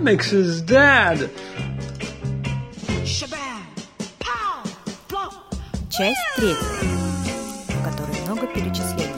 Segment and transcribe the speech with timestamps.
[0.00, 1.30] comics is dead.
[5.90, 6.56] Часть третья,
[7.68, 9.10] в которой много перечислений.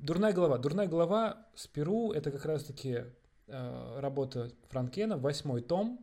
[0.00, 0.58] Дурная голова.
[0.58, 3.04] Дурная голова с Перу это как раз-таки
[3.46, 6.00] э, работа Франкена, восьмой том,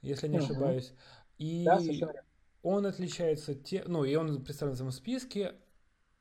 [0.00, 0.94] если не ошибаюсь.
[1.36, 1.78] И Да,
[2.62, 5.52] он отличается те, ну и он представлен в этом списке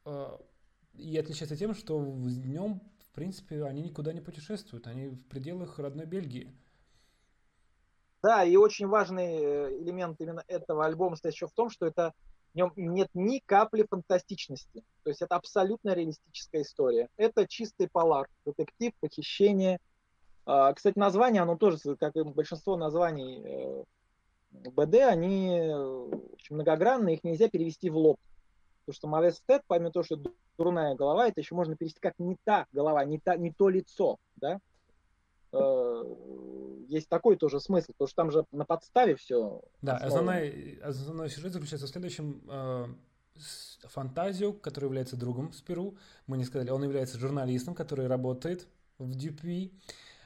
[0.04, 0.38] э,
[0.94, 5.80] и отличается тем, что в нем, в принципе, они никуда не путешествуют, они в пределах
[5.80, 6.52] родной Бельгии.
[8.22, 12.14] Да, и очень важный э, элемент именно этого альбома стоит еще в том, что это
[12.54, 14.84] в нем нет ни капли фантастичности.
[15.04, 17.10] То есть это абсолютно реалистическая история.
[17.18, 19.80] Это чистый полар, детектив, похищение.
[20.46, 23.84] А, Кстати, название, оно тоже, как и большинство названий э,
[24.52, 28.20] БД, они э, очень многогранные, их нельзя перевести в лоб.
[28.86, 30.20] Потому что Мавестет, помимо того, что
[30.58, 34.18] дурная голова, это еще можно перевести как не та голова, не, та, не то лицо.
[34.36, 34.60] Да?
[35.52, 36.04] Э,
[36.90, 39.62] Есть такой тоже смысл, потому что там же на подставе все.
[39.82, 42.42] Да, основной, основной сюжет заключается в следующем.
[42.50, 42.88] э,
[43.86, 45.98] Фантазио, который является другом с Перу,
[46.28, 48.68] мы не сказали, он является журналистом, который работает
[49.00, 49.74] в Дюпи,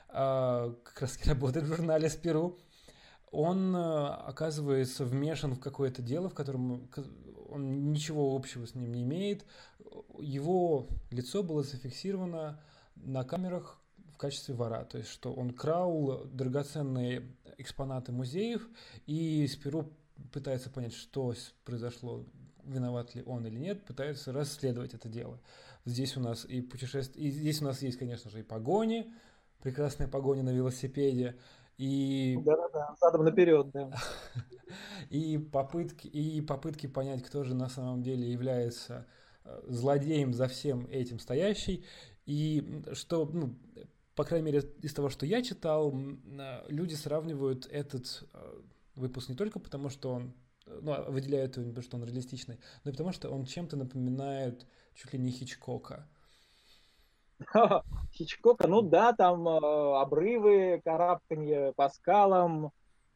[0.09, 2.58] а, как раз работает в журнале с Перу.
[3.39, 6.89] Он э, оказывается вмешан в какое-то дело, в котором
[7.47, 9.45] он ничего общего с ним не имеет.
[10.17, 12.59] Его лицо было зафиксировано
[12.95, 13.80] на камерах
[14.11, 17.27] в качестве вора, то есть что он крал драгоценные
[17.59, 18.67] экспонаты музеев
[19.05, 19.93] и с Перу
[20.33, 22.25] пытается понять, что произошло,
[22.63, 25.39] виноват ли он или нет, пытается расследовать это дело.
[25.85, 29.13] Здесь у нас и путешествие, и здесь у нас есть, конечно же, и погони,
[29.61, 31.35] прекрасная погоня на велосипеде,
[31.78, 33.92] и Да-да-да, задом наперед, да.
[35.09, 39.06] и попытки, и попытки понять, кто же на самом деле является
[39.44, 41.86] э, злодеем за всем этим стоящий.
[42.25, 43.55] И что, ну,
[44.16, 48.61] по крайней мере, из того, что я читал, э, люди сравнивают этот э,
[48.95, 50.33] выпуск не только потому, что он
[50.82, 53.77] ну, а выделяют его не потому, что он реалистичный, но и потому, что он чем-то
[53.77, 56.08] напоминает чуть ли не Хичкока.
[58.14, 62.71] Хичкока, ну да, там э, обрывы, карабканье по скалам,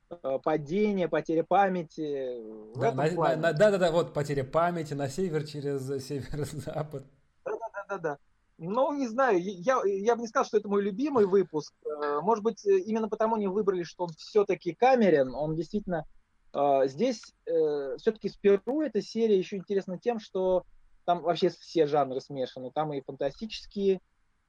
[0.09, 2.37] э, падение, потеря памяти.
[2.75, 3.41] Да, на- на- плане.
[3.41, 7.03] на- да-да-да, вот потеря памяти на север через э, северо-запад.
[7.45, 8.17] Да-да-да.
[8.57, 11.73] Ну, не знаю, я, я бы не сказал, что это мой любимый выпуск.
[12.21, 15.33] Может быть, именно потому не выбрали, что он все-таки камерен.
[15.33, 16.05] Он действительно...
[16.85, 20.63] Здесь все-таки с Перу эта серия еще интересна тем, что
[21.05, 22.69] там вообще все жанры смешаны.
[22.69, 23.99] Там и фантастические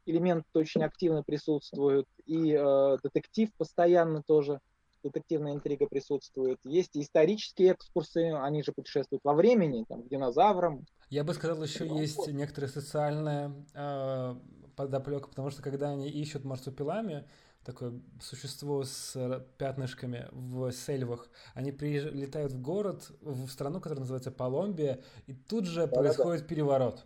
[0.07, 4.61] элементы очень активно присутствуют, и э, детектив постоянно тоже,
[5.03, 6.59] детективная интрига присутствует.
[6.65, 11.63] Есть и исторические экскурсы, они же путешествуют во времени, там, к динозаврам, Я бы сказал,
[11.63, 12.29] еще Ну, есть вот.
[12.29, 14.35] некоторая социальная э,
[14.77, 17.25] подоплека, потому что когда они ищут марсупилами,
[17.65, 25.01] такое существо с пятнышками в сельвах, они прилетают в город, в страну, которая называется Колумбия,
[25.27, 26.01] и тут же Да-да-да.
[26.01, 27.05] происходит переворот.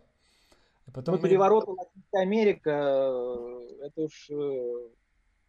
[0.86, 1.66] И потом Ну, переворот
[2.16, 4.88] в Латинской Америке, э, это уж э,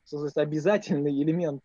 [0.04, 1.62] сказать, обязательный элемент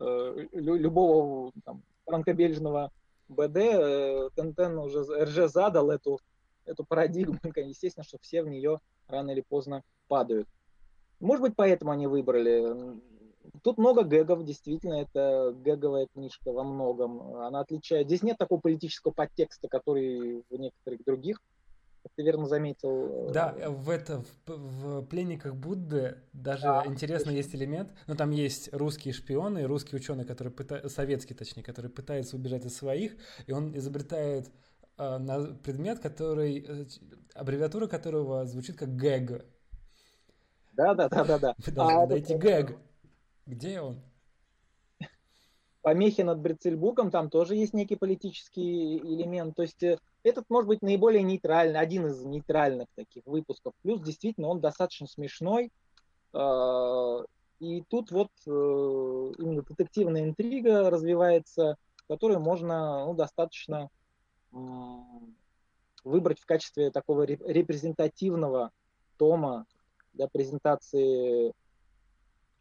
[0.00, 2.90] э, лю- любого там, франкобельжного
[3.28, 3.56] БД.
[3.56, 6.20] Э, Тентен уже, РЖ задал эту,
[6.64, 10.48] эту парадигму, естественно, что все в нее рано или поздно падают.
[11.20, 13.00] Может быть, поэтому они выбрали.
[13.62, 17.36] Тут много гэгов, действительно, это гэговая книжка во многом.
[17.36, 18.06] Она отличает...
[18.06, 21.40] Здесь нет такого политического подтекста, который в некоторых других
[22.14, 23.30] ты верно заметил.
[23.32, 24.52] Да, э, в это в,
[25.00, 27.36] в пленниках Будды даже Да, интересно точно.
[27.36, 27.92] есть элемент.
[28.06, 30.88] Ну там есть русские шпионы, русские ученые, которые пыта...
[30.88, 33.16] советские, точнее, которые пытаются убежать от своих,
[33.46, 34.50] и он изобретает
[34.98, 36.84] э, на- предмет, который э,
[37.34, 39.44] аббревиатура которого звучит как гэг.
[40.72, 41.54] Да, да, да, да, да.
[41.58, 42.78] Вы должны А найти этот, гэг.
[43.46, 44.00] Где он?
[45.82, 49.54] помехи над Брецельбургом, там тоже есть некий политический элемент.
[49.54, 53.72] То есть э, этот может быть наиболее нейтральный, один из нейтральных таких выпусков.
[53.82, 55.70] Плюс действительно он достаточно смешной.
[56.32, 57.24] Э,
[57.60, 61.76] И тут вот э, именно детективная интрига развивается,
[62.08, 63.88] которую можно ну, достаточно
[66.04, 68.70] выбрать в качестве такого реп- репрезентативного
[69.16, 69.66] тома
[70.12, 71.52] для презентации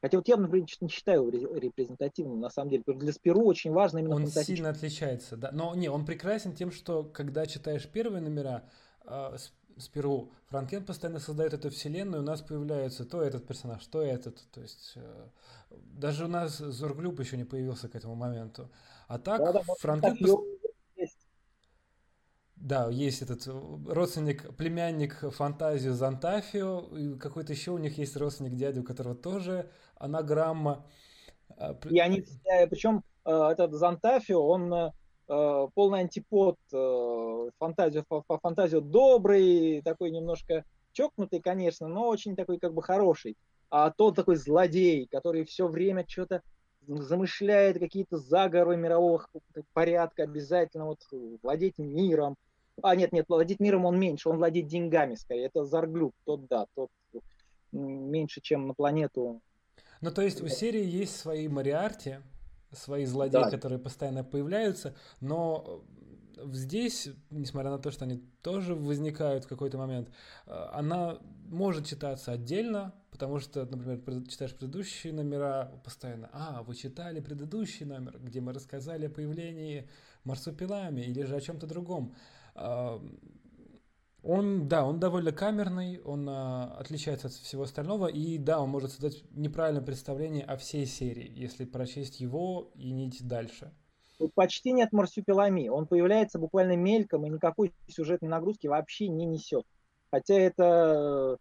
[0.04, 2.84] Хотя вот я, например, не считаю его ре- репрезентативным, на самом деле.
[2.86, 5.50] Для Спиру очень важно именно Он сильно отличается, да.
[5.54, 8.66] Но не, он прекрасен тем, что когда читаешь первые номера
[9.06, 13.86] э, с, с Перу, Франкен постоянно создает эту вселенную, у нас появляется то этот персонаж,
[13.88, 14.44] то этот.
[14.52, 15.28] То есть э,
[15.72, 18.70] даже у нас Зорглюб еще не появился к этому моменту.
[19.08, 20.18] А так Да-да, вот Франкен...
[20.18, 20.53] так пос-.
[22.64, 23.46] Да, есть этот
[23.90, 30.86] родственник, племянник фантазию Зантафио, какой-то еще у них есть родственник дядя, у которого тоже анаграмма.
[31.58, 32.24] А, и они
[32.70, 34.92] причем э, этот Зантафио, он э,
[35.74, 38.06] полный антипод э, фантазию,
[38.42, 40.64] фантазию добрый, такой немножко
[40.94, 43.36] чокнутый, конечно, но очень такой как бы хороший.
[43.72, 46.42] А тот такой злодей, который все время что-то
[46.88, 49.28] замышляет какие-то заговоры мирового
[49.74, 51.00] порядка, обязательно вот
[51.42, 52.38] владеть миром.
[52.82, 55.46] А, нет, нет, владеть миром он меньше, он владеет деньгами скорее.
[55.46, 56.90] Это Зарглюк, тот, да, тот
[57.72, 59.42] меньше, чем на планету.
[60.02, 62.18] Ну, то есть у серии есть свои Мариарти,
[62.72, 63.50] свои злодеи, да.
[63.50, 65.84] которые постоянно появляются, но
[66.52, 70.10] здесь, несмотря на то, что они тоже возникают в какой-то момент,
[70.46, 77.20] э, она может читаться отдельно, потому что, например, читаешь предыдущие номера постоянно, а, вы читали
[77.20, 79.88] предыдущий номер, где мы рассказали о появлении
[80.24, 82.16] марсупилами или же о чем-то другом.
[82.56, 83.10] Он,
[84.70, 89.22] да, он довольно камерный, он а, отличается от всего остального, и да, он может создать
[89.32, 93.74] неправильное представление о всей серии, если прочесть его и не идти дальше.
[94.18, 99.66] Тут почти нет марсупилами, он появляется буквально мельком и никакой сюжетной нагрузки вообще не несет.
[100.10, 101.38] Хотя это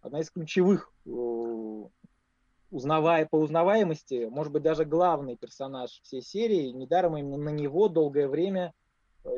[0.00, 1.84] одна из ключевых э,
[2.70, 6.70] узнавая, по узнаваемости, может быть, даже главный персонаж всей серии.
[6.70, 8.74] Недаром именно на него долгое время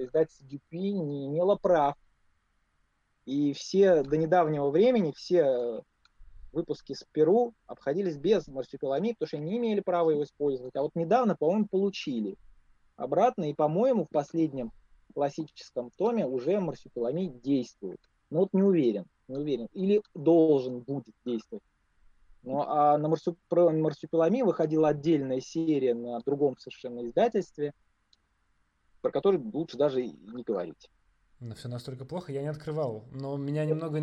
[0.05, 1.94] издательство Дюпи не имело прав.
[3.25, 5.83] И все до недавнего времени, все
[6.53, 10.75] выпуски с Перу обходились без марсупилами, потому что не имели права его использовать.
[10.77, 12.37] А вот недавно, по-моему, получили
[12.97, 13.50] обратно.
[13.50, 14.73] И, по-моему, в последнем
[15.15, 18.00] классическом томе уже марсупилами действует.
[18.31, 19.69] Но вот не уверен, не уверен.
[19.73, 21.65] Или должен будет действовать.
[22.43, 27.73] Ну, а на марсупилами выходила отдельная серия на другом совершенно издательстве,
[29.06, 30.91] про который лучше даже и не говорить.
[31.38, 33.05] Но все настолько плохо, я не открывал.
[33.12, 34.03] Но меня немного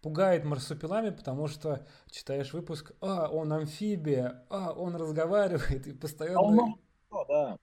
[0.00, 6.40] пугает марсупилами, потому что читаешь выпуск, а, он амфибия, а, он разговаривает и постоянно...
[6.40, 7.58] А он, да.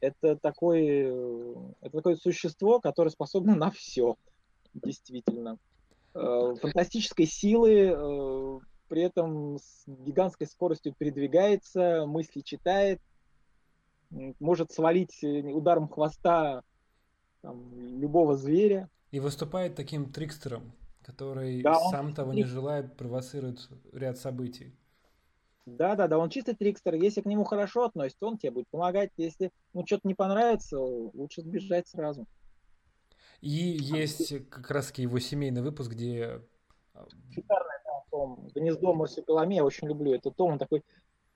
[0.00, 0.84] Это, такой,
[1.80, 4.16] это такое существо, которое способно на все,
[4.74, 5.58] действительно.
[6.14, 8.58] Э, фантастической силы, э,
[8.88, 13.00] при этом с гигантской скоростью передвигается, мысли читает,
[14.40, 16.62] может свалить э, ударом хвоста
[17.40, 18.88] там, любого зверя.
[19.10, 20.72] И выступает таким трикстером,
[21.02, 22.14] который да, сам он...
[22.14, 24.74] того не желая провоцирует ряд событий.
[25.64, 26.94] Да, да, да, он чистый трикстер.
[26.94, 29.10] Если к нему хорошо относится, он тебе будет помогать.
[29.16, 32.26] Если ну что-то не понравится, лучше сбежать сразу.
[33.40, 36.40] И есть как раз его семейный выпуск, где...
[36.94, 38.48] А, Шикарный да, том.
[38.54, 40.12] «Гнездо марсупилами» я очень люблю.
[40.12, 40.84] Это том, он такой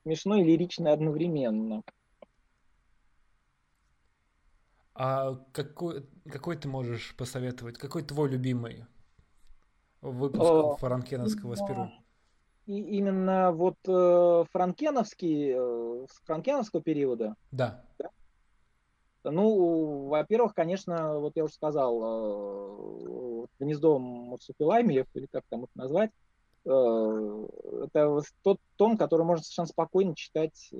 [0.02, 1.82] смешной и лиричный одновременно.
[4.98, 7.76] А какой, какой ты можешь посоветовать?
[7.76, 8.86] Какой твой любимый
[10.00, 11.90] выпуск О, франкеновского спиру?
[12.64, 17.36] И именно вот э, франкеновский, э, с франкеновского периода?
[17.52, 17.84] Да.
[17.98, 18.10] да?
[19.22, 26.10] Ну, во-первых, конечно, вот я уже сказал, э, гнездо марсупилами, или как там это назвать,
[26.64, 27.46] э,
[27.84, 30.72] это тот том, который можно совершенно спокойно читать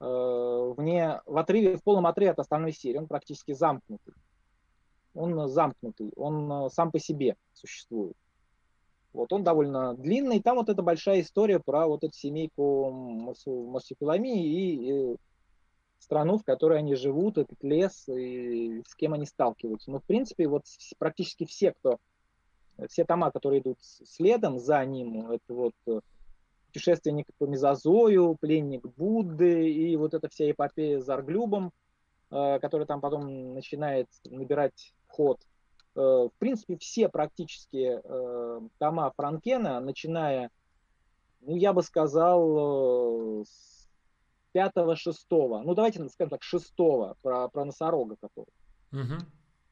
[0.00, 2.98] вне, в отрыве, в полном отрыве от остальной серии.
[2.98, 4.14] Он практически замкнутый.
[5.14, 8.16] Он замкнутый, он э, сам по себе существует.
[9.12, 10.40] Вот он довольно длинный.
[10.40, 15.16] Там вот эта большая история про вот эту семейку марсупилами и, и
[15.98, 19.90] страну, в которой они живут, этот лес, и с кем они сталкиваются.
[19.90, 20.62] Но, в принципе, вот
[20.98, 21.98] практически все, кто,
[22.88, 26.00] все тома, которые идут следом за ним, это вот э,
[26.70, 31.72] путешественник по Мезозою, пленник Будды и вот эта вся эпопея с Арглюбом,
[32.30, 35.40] э, которая там потом начинает набирать ход.
[35.96, 40.50] Э, в принципе, все практически э, тома Франкена, начиная,
[41.40, 43.88] ну, я бы сказал, с
[44.52, 48.52] пятого-шестого, ну, давайте скажем так, шестого, про, про носорога который.
[48.92, 49.24] Угу.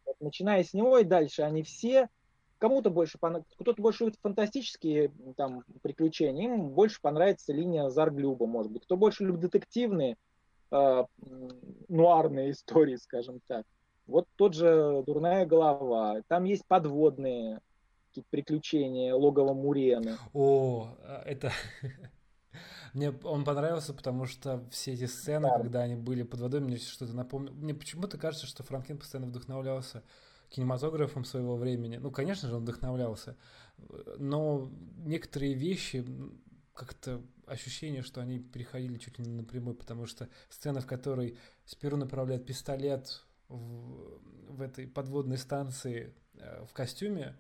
[0.07, 2.09] Вот, начиная с него и дальше, они все
[2.59, 8.83] Кому-то больше кто-то больше любит фантастические там приключения, им больше понравится линия Зарглюба, может быть.
[8.83, 10.17] Кто больше любит детективные,
[10.73, 11.05] э,
[11.89, 13.65] нуарные истории, скажем так.
[14.07, 16.23] Вот тот же «Дурная голова».
[16.29, 17.61] Там есть подводные
[18.31, 20.17] приключения логова Мурены.
[20.33, 21.53] О, а, это...
[22.95, 25.59] Мне он понравился, потому что все эти сцены, да.
[25.59, 27.55] когда они были под водой, мне что-то напомнило.
[27.55, 30.03] Мне почему-то кажется, что Франклин постоянно вдохновлялся
[30.49, 31.97] кинематографом своего времени.
[31.97, 33.37] Ну, конечно же, он вдохновлялся,
[34.19, 34.71] но
[35.05, 36.05] некоторые вещи
[36.75, 41.97] как-то ощущение, что они переходили чуть ли не напрямую, потому что сцена, в которой Спиру
[41.97, 47.37] направляет пистолет в, в этой подводной станции э, в костюме.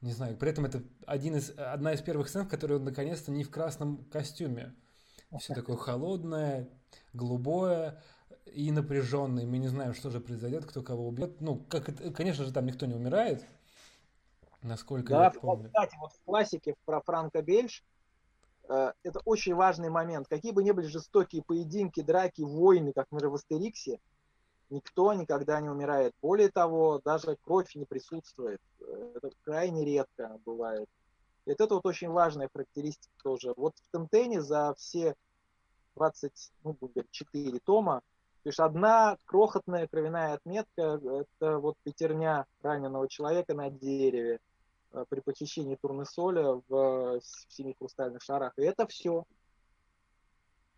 [0.00, 3.32] Не знаю, при этом это один из, одна из первых сцен, в которой он наконец-то
[3.32, 4.74] не в красном костюме.
[5.40, 6.68] Все такое холодное,
[7.12, 8.00] голубое
[8.54, 9.46] и напряженное.
[9.46, 11.40] Мы не знаем, что же произойдет, кто кого убьет.
[11.40, 13.44] Ну, как это, конечно же, там никто не умирает,
[14.62, 15.66] насколько да, я помню.
[15.66, 17.84] кстати, вот в классике про Франка Бельш
[18.68, 20.28] э, это очень важный момент.
[20.28, 24.00] Какие бы ни были жестокие поединки, драки, войны, как мы же в Астериксе,
[24.70, 26.14] никто никогда не умирает.
[26.22, 28.60] Более того, даже кровь не присутствует.
[29.14, 30.88] Это крайне редко бывает.
[31.46, 33.54] И это вот очень важная характеристика тоже.
[33.56, 35.14] Вот в Тентене за все
[35.96, 36.76] 20, ну,
[38.44, 41.00] будет 4 тома, лишь одна крохотная кровяная отметка,
[41.40, 44.40] это вот пятерня раненого человека на дереве
[44.92, 48.52] э, при почищении турнесоля в, в семи хрустальных шарах.
[48.56, 49.24] И это все.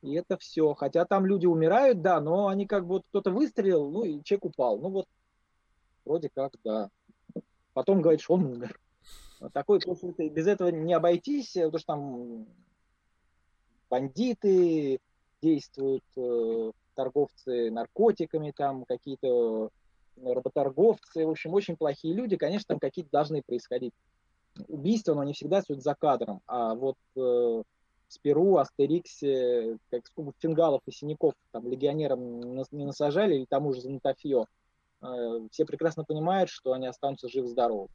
[0.02, 0.74] И это все.
[0.74, 4.46] Хотя там люди умирают, да, но они как бы вот кто-то выстрелил, ну и человек
[4.46, 4.78] упал.
[4.78, 5.06] Ну вот,
[6.04, 6.90] вроде как, да.
[7.72, 8.80] Потом говорит, что он умер.
[9.52, 12.46] Такой, без этого не обойтись, потому что там
[13.88, 15.00] бандиты
[15.40, 19.70] действуют, э, торговцы наркотиками, там какие-то
[20.22, 23.94] работорговцы, в общем, очень плохие люди, конечно, там какие-то должны происходить.
[24.68, 27.62] Убийства, но не всегда стоят за кадром, а вот э,
[28.08, 32.40] Спиру, Астериксе, как сколько фингалов и синяков там легионерам
[32.72, 34.44] не насажали, или тому же Занатофье,
[35.00, 35.06] э,
[35.52, 37.88] все прекрасно понимают, что они останутся жив-здоровы.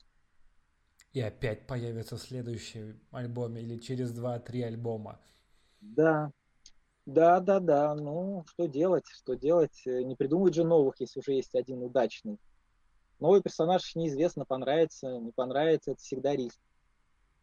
[1.11, 5.19] И опять появится в следующем альбоме или через два-три альбома.
[5.81, 6.31] Да,
[7.05, 7.95] да, да, да.
[7.95, 9.81] Ну, что делать, что делать?
[9.85, 12.37] Не придумывать же новых, если уже есть один удачный.
[13.19, 16.59] Новый персонаж неизвестно, понравится, не понравится, это всегда риск.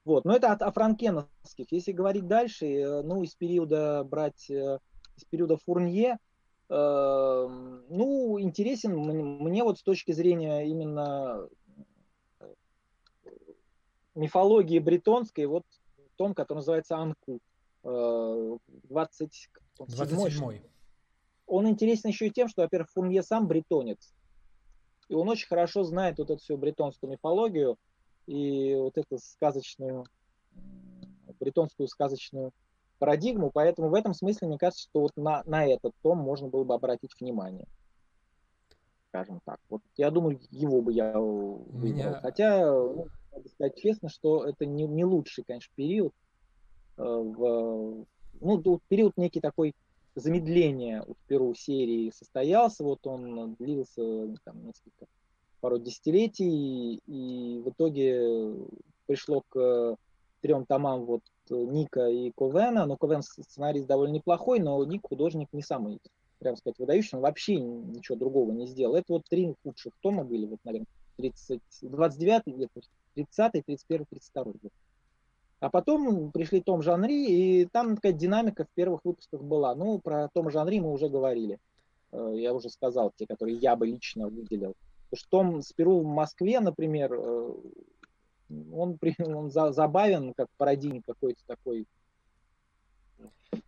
[0.05, 1.29] Вот, но это от, о.
[1.71, 4.79] Если говорить дальше, э, ну, из периода брать, э,
[5.17, 6.19] из периода Фурнье,
[6.69, 6.75] э,
[7.89, 11.49] ну, интересен мне, вот с точки зрения именно
[12.41, 12.53] э,
[14.17, 15.65] мифологии бретонской, вот
[16.23, 17.41] том, который называется Анку.
[17.85, 20.61] Э, 20, 27
[21.47, 24.15] Он интересен еще и тем, что, во-первых, Фурнье сам бретонец.
[25.09, 27.77] И он очень хорошо знает вот эту всю бретонскую мифологию,
[28.27, 30.05] и вот эту сказочную,
[31.41, 32.53] бретонскую сказочную
[32.99, 36.65] парадигму, поэтому в этом смысле мне кажется, что вот на, на этот том можно было
[36.65, 37.67] бы обратить внимание.
[39.09, 39.59] Скажем так.
[39.69, 41.67] Вот я думаю, его бы я выбрал.
[41.73, 42.21] Меня...
[42.21, 46.15] Хотя, ну, надо сказать честно, что это не, не лучший, конечно, период.
[46.97, 48.07] Э, в,
[48.41, 49.75] ну, период некий такой
[50.15, 55.07] замедления у Перу серии состоялся, вот он длился там, несколько
[55.61, 58.55] пару десятилетий, и в итоге
[59.07, 59.97] пришло к
[60.43, 65.63] трем томам вот Ника и Ковена, но Ковен сценарист довольно неплохой, но Ник художник не
[65.63, 66.01] самый,
[66.39, 68.97] прям сказать, выдающий, он вообще ничего другого не сделал.
[68.97, 72.71] Это вот три худших тома были, вот, наверное, 30, 29, нет,
[73.15, 74.73] 30, 31, 32 год.
[75.63, 79.77] А потом пришли Том Жанри, и там такая динамика в первых выпусках была.
[79.77, 81.61] Ну, про Том Жанри мы уже говорили.
[82.11, 84.75] Э, я уже сказал, те, которые я бы лично выделил.
[85.09, 87.55] Потому что Том Спиру в Москве, например, э,
[88.73, 91.87] он, он забавен, как пародийник какой-то такой.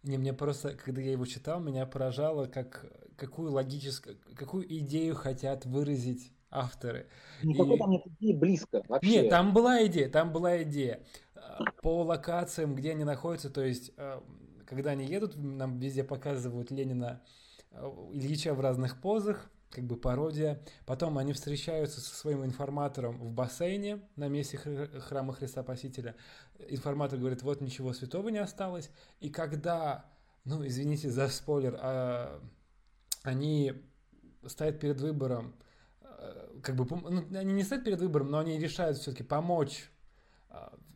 [0.03, 2.87] Не, мне просто, когда я его читал, меня поражало, как,
[3.17, 7.07] какую логическую, какую идею хотят выразить авторы.
[7.45, 7.79] Никакой и...
[7.79, 9.11] там нет идеи близко вообще.
[9.11, 11.01] Нет, там была идея, там была идея.
[11.49, 14.23] А, по локациям, где они находятся, то есть, а,
[14.67, 17.23] когда они едут, нам везде показывают Ленина,
[17.71, 20.65] а, Ильича в разных позах, как бы пародия.
[20.87, 26.15] Потом они встречаются со своим информатором в бассейне на месте храма Христа Спасителя.
[26.69, 28.91] Информатор говорит, вот ничего святого не осталось.
[29.19, 30.05] И когда,
[30.45, 32.41] ну, извините за спойлер, а,
[33.23, 33.73] они
[34.47, 35.57] стоят перед выбором,
[36.63, 39.91] как бы, ну, они не стоят перед выбором, но они решают все-таки помочь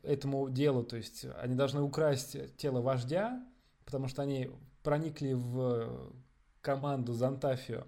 [0.02, 3.43] этому делу, то есть они должны украсть тело вождя,
[3.85, 4.50] потому что они
[4.83, 6.12] проникли в
[6.61, 7.85] команду Зантафио.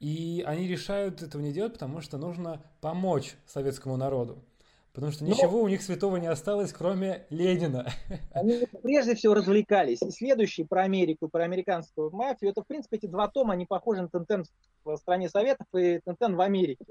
[0.00, 4.44] И они решают этого не делать, потому что нужно помочь советскому народу.
[4.92, 5.62] Потому что ничего Но...
[5.62, 7.90] у них святого не осталось, кроме Ленина.
[8.32, 10.00] Они прежде всего развлекались.
[10.02, 14.02] И следующий про Америку, про американскую мафию, это, в принципе, эти два тома, они похожи
[14.02, 14.44] на Тентен
[14.84, 16.84] в стране Советов и Тентен в Америке.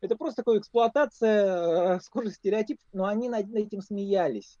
[0.00, 4.58] Это просто такая эксплуатация э, схожих стереотипов, но они над этим смеялись.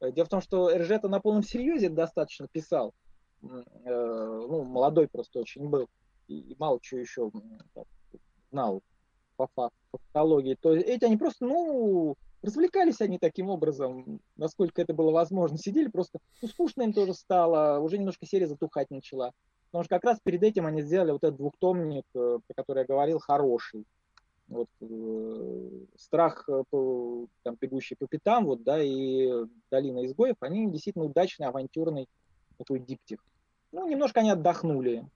[0.00, 2.94] Дело в том, что РЖ это на полном серьезе достаточно писал.
[3.42, 3.48] Э,
[3.84, 5.88] ну, молодой просто очень был.
[6.28, 7.30] И мало чего еще
[8.50, 8.82] знал
[9.36, 10.56] по фактологии.
[10.60, 15.58] То эти они просто, ну, развлекались они таким образом, насколько это было возможно.
[15.58, 19.32] Сидели просто, ну, скучно им тоже стало, уже немножко серия затухать начала.
[19.66, 22.84] Потому что как раз перед этим они сделали вот этот двухтомник, э, про который я
[22.86, 23.84] говорил, хороший.
[24.50, 26.64] Вот, э, страх, э,
[27.44, 32.08] там, бегущий по пятам, вот, да, и долина изгоев, они действительно удачный, авантюрный
[32.58, 33.24] такой диптих.
[33.70, 35.06] Ну, немножко они отдохнули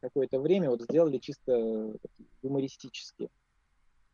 [0.00, 1.92] какое-то время, вот сделали чисто
[2.42, 3.28] юмористические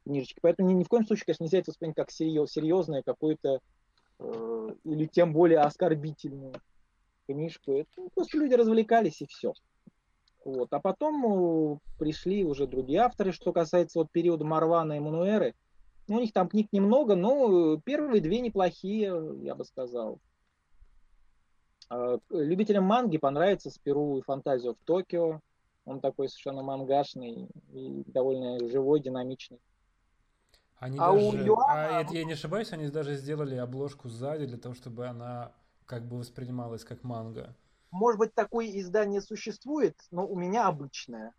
[0.04, 0.38] книжечки.
[0.40, 3.60] Поэтому ни, ни в коем случае, конечно, нельзя это воспринять как серьез, серьезное какое-то,
[4.18, 6.54] э, или тем более оскорбительную
[7.28, 7.72] книжку.
[7.72, 9.52] Это просто люди развлекались и все.
[10.48, 10.72] Вот.
[10.72, 15.54] А потом э, пришли уже другие авторы, что касается вот периода Марвана и Мануэры.
[16.06, 19.12] Ну, у них там книг немного, но первые две неплохие,
[19.42, 20.18] я бы сказал.
[21.90, 25.42] А, любителям манги понравится Спиру и Фантазию в Токио.
[25.84, 29.60] Он такой совершенно мангашный и довольно живой, динамичный.
[30.78, 31.98] Они а даже, у Юана...
[31.98, 35.52] а я не ошибаюсь, они даже сделали обложку сзади для того, чтобы она
[35.84, 37.54] как бы воспринималась как манга.
[37.90, 41.34] Может быть, такое издание существует, но у меня обычное.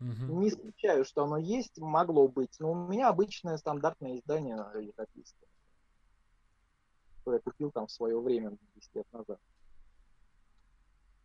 [0.00, 0.40] Угу.
[0.40, 5.48] Не исключаю, что оно есть, могло быть, но у меня обычное стандартное издание европейское.
[7.18, 9.38] Которое я купил там в свое время, 10 лет назад.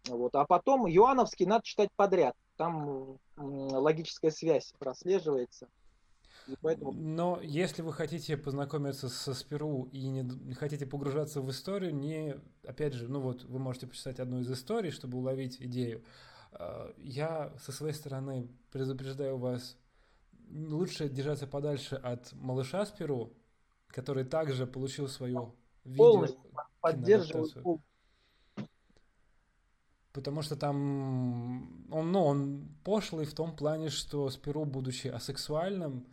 [0.07, 0.35] Вот.
[0.35, 2.35] А потом Юановский надо читать подряд.
[2.57, 5.69] Там логическая связь прослеживается.
[6.61, 6.91] Поэтому...
[6.91, 12.35] Но если вы хотите познакомиться со Спиру и не, не хотите погружаться в историю, не,
[12.63, 16.03] опять же, ну вот, вы можете почитать одну из историй, чтобы уловить идею.
[16.51, 19.77] А, я со своей стороны предупреждаю вас,
[20.49, 23.33] лучше держаться подальше от малыша Спиру,
[23.87, 26.27] который также получил свою видео
[26.81, 27.81] поддерживаю
[30.11, 36.07] Потому что там он, ну, он пошлый в том плане, что Спиру, будучи асексуальным,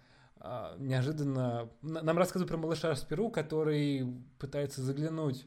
[0.79, 1.71] неожиданно...
[1.83, 4.07] Нам рассказывают про малыша Спиру, который
[4.39, 5.47] пытается заглянуть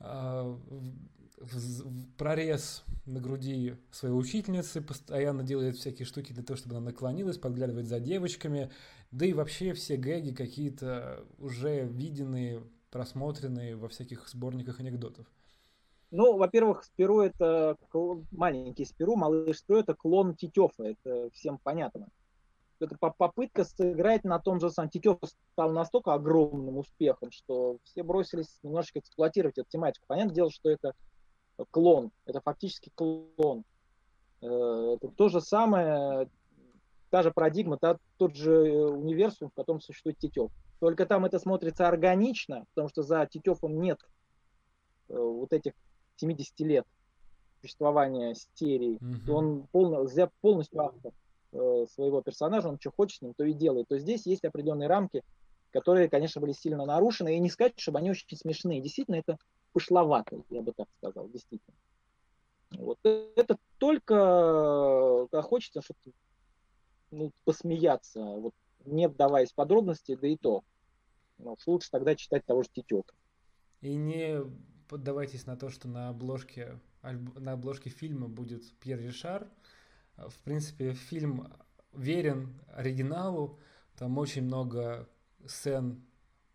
[0.00, 0.58] а,
[1.40, 7.38] в прорез на груди своей учительницы, постоянно делает всякие штуки для того, чтобы она наклонилась,
[7.38, 8.70] подглядывает за девочками,
[9.10, 15.26] да и вообще все гэги какие-то уже виденные, просмотренные во всяких сборниках анекдотов.
[16.10, 17.76] Ну, во-первых, Спиру это
[18.32, 22.08] маленький Спиру, малыш Спиру это клон Тетефа, это всем понятно.
[22.80, 24.90] Это попытка сыграть на том же самом.
[24.90, 25.18] Тетев
[25.52, 30.04] стал настолько огромным успехом, что все бросились немножечко эксплуатировать эту тематику.
[30.06, 30.92] Понятное дело, что это
[31.70, 33.64] клон, это фактически клон.
[34.40, 36.28] Э, это то же самое,
[37.10, 40.50] та же парадигма, та, тот же универсум, в котором существует Тетев.
[40.80, 43.98] Только там это смотрится органично, потому что за Тетевым нет
[45.08, 45.72] э, вот этих
[46.16, 46.86] 70 лет
[47.60, 49.30] существования серии, mm-hmm.
[49.30, 50.06] он полно,
[50.40, 53.88] полностью автор э, своего персонажа, он что хочет с ним, то и делает.
[53.88, 55.22] То здесь есть определенные рамки,
[55.70, 58.80] которые, конечно, были сильно нарушены, и не сказать, чтобы они очень смешные.
[58.80, 59.38] Действительно, это
[59.72, 61.76] пошловато, я бы так сказал, действительно.
[62.76, 62.98] Вот.
[63.02, 66.10] Это только когда хочется что-то
[67.10, 70.62] ну, посмеяться, вот, не вдаваясь в подробности, да и то.
[71.38, 73.14] Ну, лучше тогда читать того же Тетека.
[73.80, 74.42] И не
[74.88, 79.48] поддавайтесь на то, что на обложке, на обложке фильма будет Пьер Ришар.
[80.18, 81.52] В принципе, фильм
[81.92, 83.58] верен оригиналу.
[83.96, 85.08] Там очень много
[85.46, 86.04] сцен,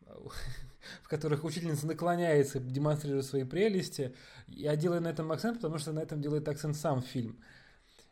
[1.02, 4.16] в которых учительница наклоняется, демонстрирует свои прелести.
[4.48, 7.42] Я делаю на этом акцент, потому что на этом делает акцент сам фильм.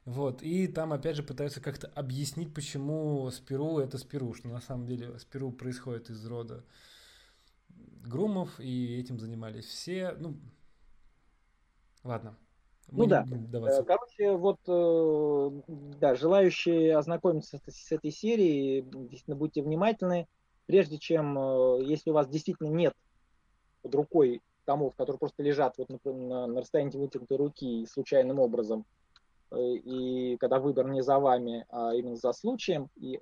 [0.05, 4.87] Вот, и там опять же пытаются как-то объяснить, почему Спиру это Спиру, что на самом
[4.87, 6.65] деле Спиру происходит из рода
[7.69, 10.15] Грумов, и этим занимались все.
[10.17, 10.39] Ну,
[12.03, 12.35] ладно.
[12.91, 13.25] Ну да.
[13.27, 13.81] Даваться.
[13.81, 15.61] Э, короче, вот, э,
[15.99, 20.27] да, желающие ознакомиться с, этой серией, действительно, будьте внимательны.
[20.65, 22.93] Прежде чем, э, если у вас действительно нет
[23.81, 28.85] под рукой томов, которые просто лежат вот на, на расстоянии вытянутой руки случайным образом,
[29.55, 33.19] и когда выбор не за вами, а именно за случаем, и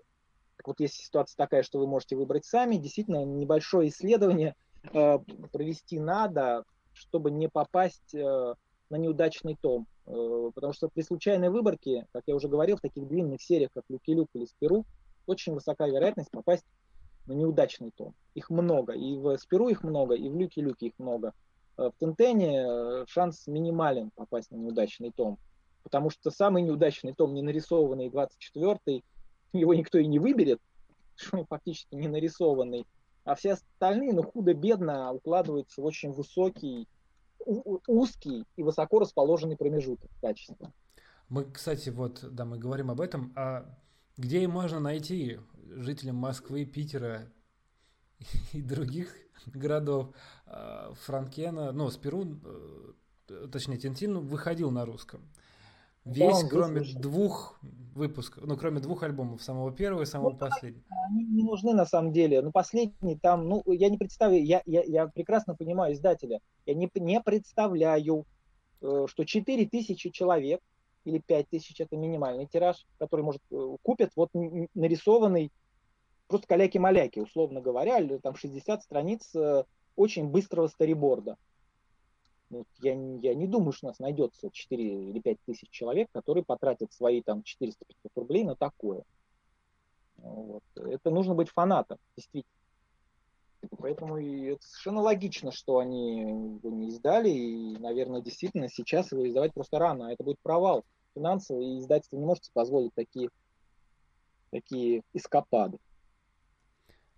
[0.57, 4.55] так вот если ситуация такая, что вы можете выбрать сами, действительно небольшое исследование–
[4.93, 5.19] Э,
[5.51, 8.55] провести надо, чтобы не попасть э,
[8.89, 9.87] на неудачный том.
[10.05, 13.83] Э, потому что при случайной выборке, как я уже говорил, в таких длинных сериях, как
[13.89, 14.85] Люки Люк или Спиру,
[15.25, 16.65] очень высока вероятность попасть
[17.25, 18.13] на неудачный том.
[18.33, 18.93] Их много.
[18.93, 21.33] И в Спиру их много, и в Люке Люке их много.
[21.77, 25.37] В Тентене шанс минимален попасть на неудачный том.
[25.83, 29.03] Потому что самый неудачный том, не нарисованный 24-й,
[29.53, 30.59] его никто и не выберет,
[31.31, 32.85] он фактически не нарисованный
[33.29, 36.87] а все остальные, ну, худо-бедно укладываются в очень высокий,
[37.87, 40.71] узкий и высоко расположенный промежуток качества.
[41.29, 43.65] Мы, кстати, вот, да, мы говорим об этом, а
[44.17, 47.31] где можно найти жителям Москвы, Питера
[48.53, 49.13] и других
[49.45, 50.13] городов
[50.45, 55.21] а, Франкена, ну, Спирун, э, точнее, Тинтин выходил на русском.
[56.13, 56.99] Весь, кроме вышел.
[56.99, 57.59] двух
[57.95, 60.83] выпусков, ну, кроме двух альбомов, самого первого и самого ну, последнего.
[61.07, 62.41] Они не нужны на самом деле.
[62.41, 66.39] Ну, последний там, ну, я не представляю, я, я, я прекрасно понимаю издателя.
[66.65, 68.25] Я не, не представляю,
[68.81, 70.61] э, что 4 тысячи человек
[71.05, 74.29] или 5 тысяч это минимальный тираж, который, может, э, купят вот
[74.73, 75.51] нарисованный
[76.27, 79.63] просто каляки-маляки, условно говоря, или там 60 страниц э,
[79.95, 81.37] очень быстрого стариборда.
[82.49, 86.43] Ну, я, я не думаю, что у нас найдется 4 или 5 тысяч человек, которые
[86.43, 87.73] потратят свои там 400-500
[88.15, 89.03] рублей на такое.
[90.17, 90.63] Вот.
[90.75, 92.53] Это нужно быть фанатом, действительно.
[93.77, 99.53] Поэтому это совершенно логично, что они его не издали, и, наверное, действительно сейчас его издавать
[99.53, 103.29] просто рано, а это будет провал финансовый, и издательство не может позволить такие,
[104.51, 105.77] такие эскапады.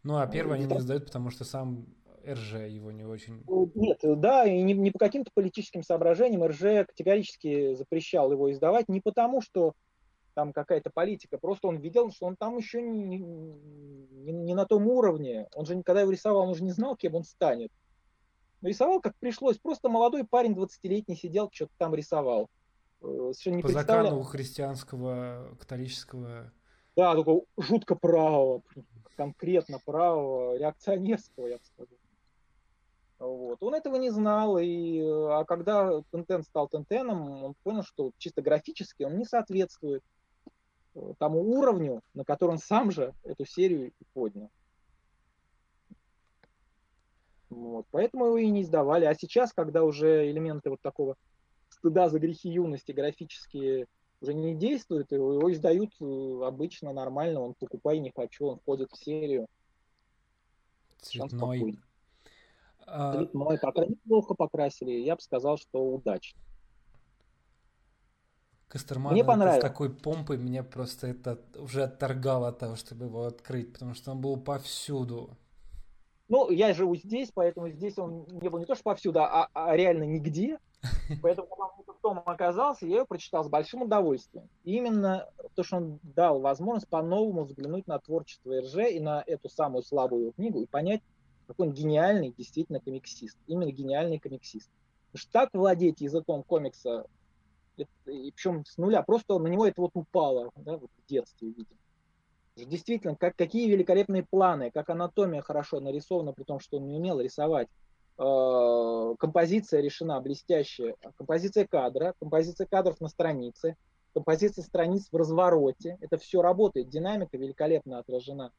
[0.04, 1.86] Ну, а первый они не издают, потому что сам
[2.26, 3.44] РЖ его не очень...
[3.76, 9.02] Нет, да, и не, не по каким-то политическим соображениям РЖ категорически запрещал его издавать, не
[9.02, 9.74] потому что
[10.34, 14.88] там какая-то политика, просто он видел, что он там еще не, не, не на том
[14.88, 15.48] уровне.
[15.56, 17.72] Он же, когда его рисовал, он уже не знал, кем он станет.
[18.62, 19.58] Но рисовал, как пришлось.
[19.58, 22.50] Просто молодой парень 20-летний сидел, что-то там рисовал.
[23.02, 26.52] Э, совершенно не По закону христианского, католического...
[26.96, 28.62] Да, только жутко правого,
[29.16, 31.98] конкретно правого, реакционерского, я бы сказал.
[33.22, 33.62] Вот.
[33.62, 39.04] Он этого не знал, и, а когда Тентен стал Тентеном, он понял, что чисто графически
[39.04, 40.04] он не соответствует
[40.96, 44.50] э, тому уровню, на который он сам же эту серию и поднял.
[47.52, 47.86] Вот.
[47.92, 49.06] Поэтому его и не издавали.
[49.06, 51.16] А сейчас, когда уже элементы вот такого
[51.70, 53.86] стыда за грехи юности графические
[54.20, 58.90] уже не действуют, его, его издают э, обычно нормально, он покупай не хочу, он входит
[58.92, 59.46] в серию.
[60.98, 61.78] Цветной.
[62.86, 63.14] А...
[63.16, 66.40] Цветной, пока неплохо покрасили, я бы сказал, что удачно.
[68.68, 69.60] Костерман мне понравилось.
[69.60, 74.12] с такой помпой меня просто это уже отторгало от того, чтобы его открыть, потому что
[74.12, 75.38] он был повсюду.
[76.30, 79.76] Ну, я живу здесь, поэтому здесь он не был не то что повсюду, а, а
[79.76, 80.58] реально нигде.
[81.22, 84.50] Поэтому, когда он том оказался, я его прочитал с большим удовольствием.
[84.64, 89.50] И именно то, что он дал возможность по-новому взглянуть на творчество РЖ и на эту
[89.50, 91.02] самую слабую книгу и понять,
[91.48, 93.38] какой он гениальный действительно комиксист.
[93.48, 94.70] Именно гениальный комиксист.
[95.12, 97.06] Потому что так владеть языком комикса,
[97.78, 101.50] это, и причем с нуля, просто на него это вот упало да, вот в детстве,
[101.50, 101.80] видимо.
[102.56, 107.20] Действительно, как, какие великолепные планы, как анатомия хорошо нарисована, при том, что он не умел
[107.20, 107.68] рисовать.
[108.18, 110.96] Э, композиция решена блестящая.
[111.18, 113.78] Композиция кадра, композиция кадров на странице,
[114.14, 115.98] композиция страниц в развороте.
[116.02, 118.52] Это все работает, динамика великолепно отражена.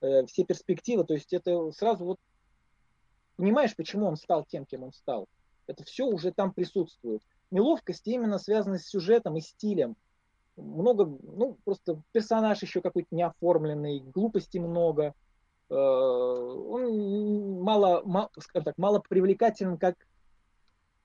[0.00, 2.18] Э, все перспективы, то есть это сразу вот
[3.36, 5.26] понимаешь, почему он стал тем, кем он стал.
[5.66, 7.22] Это все уже там присутствует.
[7.50, 9.96] Неловкость именно связана с сюжетом и стилем.
[10.56, 15.14] Много, ну, просто персонаж еще какой-то неоформленный, глупости много.
[15.68, 19.96] Э, он мало, мало, скажем так, мало привлекателен как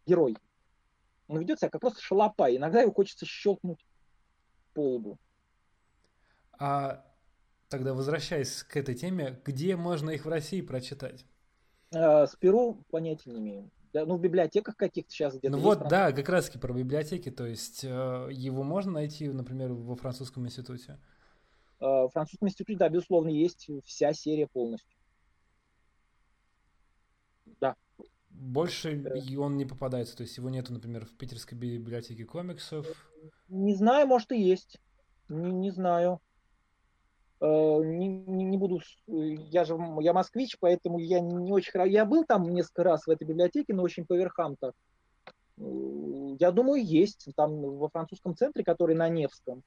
[0.06, 0.38] герой.
[1.27, 2.58] Он ведет себя как просто шалопай.
[2.58, 3.86] Иногда его хочется щелкнуть
[4.73, 5.17] по лбу.
[6.60, 7.04] А
[7.72, 11.26] Тогда возвращаясь к этой теме, где можно их в России прочитать?
[11.96, 13.72] А, с Перу понятия не имею.
[13.94, 15.56] Да, ну, в библиотеках каких-то сейчас где-то.
[15.56, 15.90] Ну вот, француз...
[15.90, 17.32] да, как раз таки про библиотеки.
[17.32, 21.00] То есть э, его можно найти, например, во французском институте?
[21.80, 24.98] Э, в французском институте, да, безусловно, есть вся серия полностью.
[27.62, 27.78] Да.
[28.32, 29.38] Больше э...
[29.38, 32.86] он не попадается, то есть его нету, например, в питерской библиотеке комиксов?
[33.48, 34.82] Не знаю, может и есть.
[35.30, 36.20] Не, не знаю.
[37.41, 41.71] Э, не, не, буду, я же я москвич, поэтому я не очень.
[41.91, 44.73] Я был там несколько раз в этой библиотеке, но очень по верхам то
[45.58, 47.27] Я думаю, есть.
[47.36, 49.63] Там во французском центре, который на Невском,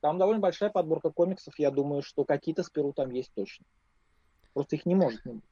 [0.00, 1.58] там довольно большая подборка комиксов.
[1.58, 3.66] Я думаю, что какие-то сперу там есть точно.
[4.54, 5.44] Просто их не может не быть.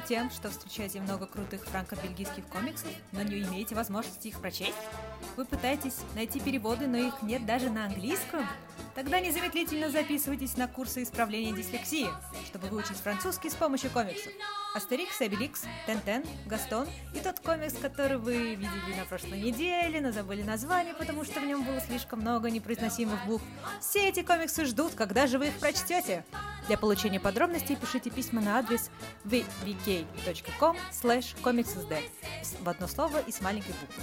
[0.00, 4.74] Тем, что встречаете много крутых франко-бельгийских комиксов, но не имеете возможности их прочесть?
[5.36, 8.46] Вы пытаетесь найти переводы, но их нет даже на английском?
[8.94, 12.08] Тогда незамедлительно записывайтесь на курсы исправления дислексии,
[12.46, 14.32] чтобы выучить французский с помощью комиксов.
[14.74, 20.42] Астерикс, Обеликс, Тентен, Гастон и тот комикс, который вы видели на прошлой неделе, но забыли
[20.42, 23.44] название, потому что в нем было слишком много непроизносимых букв.
[23.80, 26.24] Все эти комиксы ждут, когда же вы их прочтете.
[26.68, 28.90] Для получения подробностей пишите письма на адрес
[29.24, 32.02] vvk.com slash comicssd
[32.60, 34.02] в одно слово и с маленькой буквы.